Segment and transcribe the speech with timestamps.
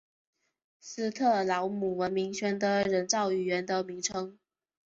[0.79, 4.39] 斯特劳姆文明圈的人造语言的名称。